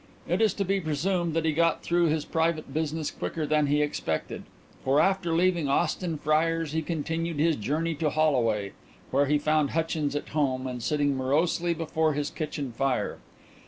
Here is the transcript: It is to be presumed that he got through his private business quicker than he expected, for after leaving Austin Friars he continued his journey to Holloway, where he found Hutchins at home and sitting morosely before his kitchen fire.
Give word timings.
It 0.27 0.41
is 0.41 0.55
to 0.55 0.65
be 0.65 0.81
presumed 0.81 1.35
that 1.35 1.45
he 1.45 1.51
got 1.51 1.83
through 1.83 2.05
his 2.07 2.25
private 2.25 2.73
business 2.73 3.11
quicker 3.11 3.45
than 3.45 3.67
he 3.67 3.83
expected, 3.83 4.41
for 4.83 4.99
after 4.99 5.31
leaving 5.35 5.69
Austin 5.69 6.17
Friars 6.17 6.71
he 6.71 6.81
continued 6.81 7.37
his 7.37 7.55
journey 7.55 7.93
to 7.93 8.09
Holloway, 8.09 8.71
where 9.11 9.27
he 9.27 9.37
found 9.37 9.69
Hutchins 9.73 10.15
at 10.15 10.29
home 10.29 10.65
and 10.65 10.81
sitting 10.81 11.15
morosely 11.15 11.75
before 11.75 12.13
his 12.13 12.31
kitchen 12.31 12.71
fire. 12.71 13.19